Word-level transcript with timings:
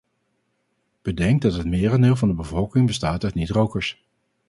Bedenk 1.01 1.41
dat 1.41 1.53
het 1.53 1.65
merendeel 1.65 2.15
van 2.15 2.27
de 2.27 2.33
bevolking 2.33 2.85
bestaat 2.85 3.23
uit 3.23 3.33
niet-rokers. 3.33 4.03